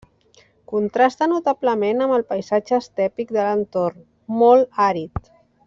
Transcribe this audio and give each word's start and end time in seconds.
Contrasta 0.71 1.27
notablement 1.33 2.01
amb 2.05 2.15
el 2.17 2.25
paisatge 2.31 2.79
estèpic 2.85 3.35
de 3.37 3.45
l'entorn, 3.45 4.03
molt 4.41 4.83
àrid. 4.91 5.35